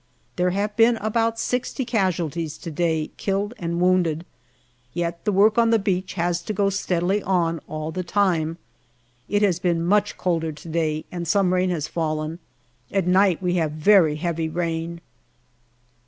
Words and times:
There 0.35 0.49
have 0.49 0.75
been 0.75 0.97
about 0.97 1.37
sixty 1.37 1.85
casualties 1.85 2.57
to 2.57 2.71
day, 2.71 3.11
killed 3.17 3.53
and 3.59 3.79
wounded. 3.79 4.25
Yet 4.95 5.23
the 5.25 5.31
work 5.31 5.59
on 5.59 5.69
the 5.69 5.77
beach 5.77 6.13
has 6.13 6.41
to 6.41 6.53
go 6.53 6.71
steadily 6.71 7.21
on 7.21 7.61
all 7.67 7.91
the 7.91 8.01
time. 8.03 8.57
It 9.29 9.43
has 9.43 9.59
been 9.59 9.85
much 9.85 10.17
colder 10.17 10.51
to 10.53 10.69
day, 10.69 11.05
and 11.11 11.27
some 11.27 11.53
rain 11.53 11.69
has 11.69 11.87
fallen. 11.87 12.39
At 12.91 13.05
night 13.05 13.43
we 13.43 13.57
have 13.57 13.73
very 13.73 14.15
heavy 14.15 14.49
rain. 14.49 15.01